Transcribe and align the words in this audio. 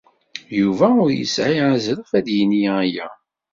Yuba 0.59 0.87
ur 1.03 1.09
yesɛi 1.13 1.61
azref 1.75 2.11
ad 2.19 2.23
d-yini 2.25 2.63
aya. 2.83 3.07